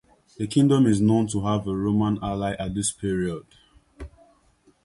[0.37, 3.45] The kingdom is known to have been a Roman ally at this period.